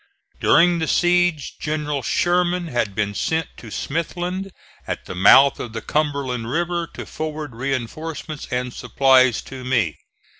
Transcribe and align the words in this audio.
During 0.39 0.79
the 0.79 0.87
siege 0.87 1.59
General 1.59 2.01
Sherman 2.01 2.69
had 2.69 2.95
been 2.95 3.13
sent 3.13 3.49
to 3.57 3.67
Smithland, 3.69 4.49
at 4.87 5.05
the 5.05 5.13
mouth 5.13 5.59
of 5.59 5.73
the 5.73 5.81
Cumberland 5.83 6.49
River, 6.49 6.87
to 6.95 7.05
forward 7.05 7.53
reinforcements 7.53 8.47
and 8.49 8.73
supplies 8.73 9.43
to 9.43 9.63
me. 9.63 9.99